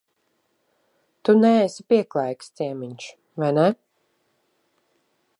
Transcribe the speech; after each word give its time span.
Tu 1.27 1.33
neesi 1.41 1.85
pieklājīgs 1.93 2.49
ciemiņš, 2.61 3.05
vai 3.43 3.51
ne? 3.59 3.67